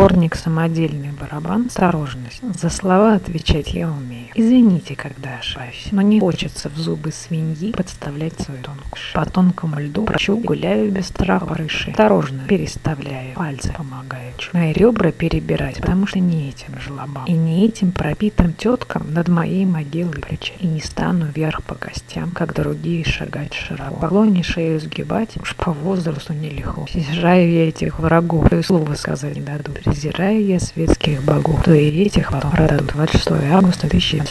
[0.00, 1.66] Сборник «Самодельный барабан.
[1.66, 2.40] Осторожность».
[2.58, 4.28] За слова отвечать я умею.
[4.34, 9.02] Извините, когда ошибаюсь, но не хочется в зубы свиньи подставлять свою тонкую.
[9.12, 11.90] По тонкому льду прощу, гуляю без страха крыши.
[11.90, 14.32] Осторожно переставляю, пальцы помогаю.
[14.54, 19.66] Мои ребра перебирать, потому что не этим жлобам и не этим пропитым теткам над моей
[19.66, 20.54] могилой плечи.
[20.60, 23.96] И не стану вверх по костям, как другие шагать широко.
[23.96, 26.86] Поклоне шею сгибать, уж по возрасту нелегко.
[26.90, 29.89] Презираю я этих врагов, и слова сказать не дадут.
[29.90, 32.92] Презираю я светских богов, то и этих потом продадут.
[32.92, 34.28] 26 августа 2017